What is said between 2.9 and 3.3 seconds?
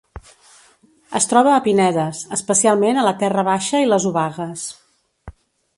a la